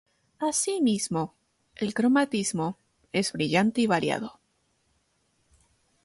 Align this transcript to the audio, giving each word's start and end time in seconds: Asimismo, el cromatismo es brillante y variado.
Asimismo, 0.39 1.35
el 1.75 1.93
cromatismo 1.93 2.79
es 3.11 3.31
brillante 3.33 3.81
y 3.81 3.85
variado. 3.85 4.39